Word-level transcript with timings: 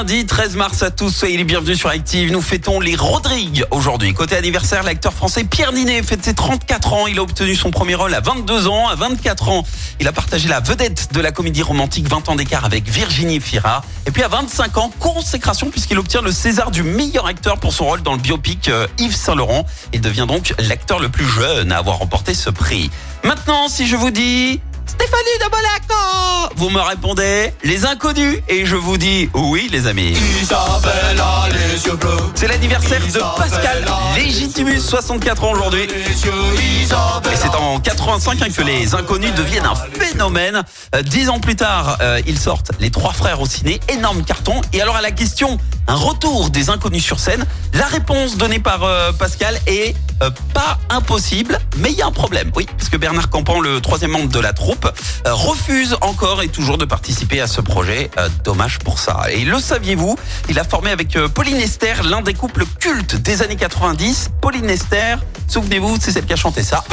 lundi 0.00 0.24
13 0.24 0.56
mars 0.56 0.82
à 0.82 0.90
tous, 0.90 1.10
soyez 1.10 1.36
les 1.36 1.44
bienvenus 1.44 1.78
sur 1.78 1.90
Active. 1.90 2.32
Nous 2.32 2.40
fêtons 2.40 2.80
les 2.80 2.96
Rodrigues 2.96 3.66
aujourd'hui. 3.70 4.14
Côté 4.14 4.34
anniversaire, 4.34 4.82
l'acteur 4.82 5.12
français 5.12 5.44
Pierre 5.44 5.72
Ninet 5.72 6.02
fête 6.02 6.24
ses 6.24 6.32
34 6.32 6.94
ans. 6.94 7.06
Il 7.06 7.18
a 7.18 7.22
obtenu 7.22 7.54
son 7.54 7.70
premier 7.70 7.96
rôle 7.96 8.14
à 8.14 8.20
22 8.20 8.66
ans. 8.66 8.88
À 8.88 8.94
24 8.94 9.50
ans, 9.50 9.62
il 10.00 10.08
a 10.08 10.12
partagé 10.12 10.48
la 10.48 10.60
vedette 10.60 11.12
de 11.12 11.20
la 11.20 11.32
comédie 11.32 11.60
romantique 11.62 12.08
20 12.08 12.30
ans 12.30 12.34
d'écart 12.34 12.64
avec 12.64 12.88
Virginie 12.88 13.40
Fira. 13.40 13.82
Et 14.06 14.10
puis 14.10 14.22
à 14.22 14.28
25 14.28 14.78
ans, 14.78 14.90
consécration 14.98 15.68
puisqu'il 15.68 15.98
obtient 15.98 16.22
le 16.22 16.32
César 16.32 16.70
du 16.70 16.82
meilleur 16.82 17.26
acteur 17.26 17.58
pour 17.58 17.74
son 17.74 17.84
rôle 17.84 18.00
dans 18.00 18.12
le 18.12 18.20
biopic 18.20 18.70
euh, 18.70 18.86
Yves 18.96 19.14
Saint-Laurent. 19.14 19.66
Il 19.92 20.00
devient 20.00 20.24
donc 20.26 20.54
l'acteur 20.60 20.98
le 20.98 21.10
plus 21.10 21.26
jeune 21.26 21.72
à 21.72 21.76
avoir 21.76 21.98
remporté 21.98 22.32
ce 22.32 22.48
prix. 22.48 22.90
Maintenant, 23.22 23.68
si 23.68 23.86
je 23.86 23.96
vous 23.96 24.10
dis 24.10 24.60
Stéphanie 24.90 25.38
de 25.38 25.44
Monaco 25.44 26.54
Vous 26.56 26.68
me 26.68 26.80
répondez 26.80 27.52
les 27.62 27.86
inconnus 27.86 28.40
et 28.48 28.66
je 28.66 28.74
vous 28.74 28.98
dis 28.98 29.30
oui 29.34 29.68
les 29.70 29.86
amis. 29.86 30.16
Isabelle 30.42 31.20
a 31.20 31.48
les 31.48 31.86
yeux 31.86 31.94
bleus. 31.94 32.16
C'est 32.34 32.48
l'anniversaire 32.48 33.00
de 33.00 33.38
Pascal 33.38 33.84
Légitimus, 34.16 34.80
64 34.80 35.44
ans 35.44 35.52
aujourd'hui. 35.52 35.86
En 37.70 37.78
85 37.78 38.42
hein, 38.42 38.46
que 38.54 38.62
les 38.62 38.94
inconnus 38.94 39.32
deviennent 39.34 39.66
un 39.66 39.74
phénomène. 39.74 40.62
Euh, 40.94 41.02
Dix 41.02 41.28
ans 41.28 41.38
plus 41.38 41.56
tard, 41.56 41.98
euh, 42.00 42.20
ils 42.26 42.38
sortent 42.38 42.72
les 42.80 42.90
trois 42.90 43.12
frères 43.12 43.40
au 43.40 43.46
ciné, 43.46 43.80
énorme 43.88 44.22
carton. 44.24 44.60
Et 44.72 44.82
alors 44.82 44.96
à 44.96 45.00
la 45.00 45.12
question, 45.12 45.56
un 45.86 45.94
retour 45.94 46.50
des 46.50 46.68
inconnus 46.68 47.04
sur 47.04 47.20
scène, 47.20 47.44
la 47.74 47.86
réponse 47.86 48.36
donnée 48.36 48.58
par 48.58 48.82
euh, 48.82 49.12
Pascal 49.12 49.58
est 49.66 49.94
pas 50.52 50.78
impossible, 50.90 51.58
mais 51.78 51.90
il 51.92 51.96
y 51.96 52.02
a 52.02 52.06
un 52.06 52.12
problème. 52.12 52.50
Oui, 52.54 52.66
parce 52.76 52.90
que 52.90 52.98
Bernard 52.98 53.30
Campan, 53.30 53.58
le 53.58 53.80
troisième 53.80 54.10
membre 54.10 54.28
de 54.28 54.38
la 54.38 54.52
troupe, 54.52 54.86
refuse 55.24 55.96
encore 56.02 56.42
et 56.42 56.48
toujours 56.48 56.76
de 56.76 56.84
participer 56.84 57.40
à 57.40 57.46
ce 57.46 57.62
projet. 57.62 58.10
Dommage 58.44 58.80
pour 58.80 58.98
ça. 58.98 59.22
Et 59.30 59.46
le 59.46 59.58
saviez-vous 59.58 60.18
Il 60.50 60.58
a 60.58 60.64
formé 60.64 60.90
avec 60.90 61.18
Pauline 61.28 61.56
Esther 61.56 62.02
l'un 62.02 62.20
des 62.20 62.34
couples 62.34 62.66
cultes 62.78 63.16
des 63.16 63.40
années 63.40 63.56
90. 63.56 64.28
Pauline 64.42 64.68
Esther, 64.68 65.20
souvenez-vous, 65.48 65.96
c'est 65.98 66.12
celle 66.12 66.26
qui 66.26 66.34
a 66.34 66.36
chanté 66.36 66.62
ça. 66.62 66.84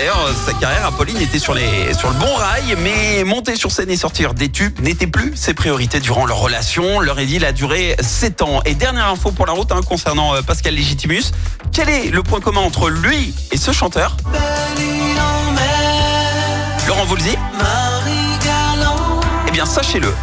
D'ailleurs, 0.00 0.28
euh, 0.28 0.32
sa 0.46 0.54
carrière 0.54 0.86
à 0.86 0.92
Pauline 0.92 1.20
était 1.20 1.38
sur, 1.38 1.52
le 1.52 2.18
bon 2.18 2.34
rail, 2.34 2.74
mais 2.78 3.22
monter 3.22 3.54
sur 3.54 3.70
scène 3.70 3.90
et 3.90 3.98
sortir 3.98 4.32
des 4.32 4.48
tubes 4.48 4.80
n'était 4.80 5.06
plus 5.06 5.36
ses 5.36 5.52
priorités 5.52 6.00
durant 6.00 6.24
leur 6.24 6.38
relation. 6.38 7.00
Leur 7.00 7.20
idylle 7.20 7.44
a 7.44 7.52
duré 7.52 7.96
7 8.00 8.40
ans. 8.40 8.62
Et 8.64 8.74
dernière 8.74 9.08
info 9.08 9.30
pour 9.30 9.44
la 9.44 9.52
route 9.52 9.70
hein, 9.72 9.82
concernant 9.86 10.34
euh, 10.34 10.40
Pascal 10.40 10.72
Légitimus. 10.72 11.24
Quel 11.70 11.90
est 11.90 12.08
le 12.08 12.22
point 12.22 12.40
commun 12.40 12.62
entre 12.62 12.88
lui 12.88 13.34
et 13.52 13.58
ce 13.58 13.72
chanteur? 13.72 14.16
Laurent 16.88 17.04
Voulzy 17.04 17.36
Eh 19.48 19.50
bien, 19.50 19.66
sachez-le. 19.66 20.14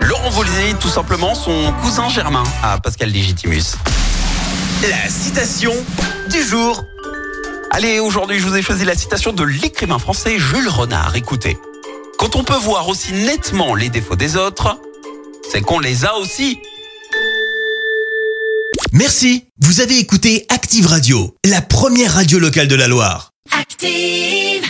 Laurent 0.00 0.30
Voulzy, 0.30 0.76
tout 0.78 0.90
simplement, 0.90 1.34
son 1.34 1.72
cousin 1.82 2.08
germain 2.08 2.44
à 2.62 2.78
Pascal 2.78 3.10
Légitimus. 3.10 3.74
La 4.88 5.10
citation 5.10 5.72
du 6.30 6.40
jour. 6.40 6.84
Allez, 7.70 8.00
aujourd'hui, 8.00 8.38
je 8.38 8.46
vous 8.46 8.56
ai 8.56 8.62
choisi 8.62 8.84
la 8.84 8.94
citation 8.94 9.32
de 9.32 9.44
l'écrivain 9.44 9.98
français 9.98 10.38
Jules 10.38 10.68
Renard. 10.68 11.16
Écoutez. 11.16 11.56
Quand 12.18 12.34
on 12.34 12.42
peut 12.42 12.56
voir 12.56 12.88
aussi 12.88 13.12
nettement 13.12 13.74
les 13.74 13.90
défauts 13.90 14.16
des 14.16 14.36
autres, 14.36 14.80
c'est 15.50 15.60
qu'on 15.60 15.78
les 15.78 16.04
a 16.04 16.16
aussi. 16.16 16.58
Merci, 18.92 19.44
vous 19.60 19.80
avez 19.80 19.98
écouté 19.98 20.46
Active 20.48 20.86
Radio, 20.86 21.36
la 21.44 21.60
première 21.60 22.14
radio 22.14 22.38
locale 22.38 22.68
de 22.68 22.74
la 22.74 22.88
Loire. 22.88 23.32
Active. 23.52 24.64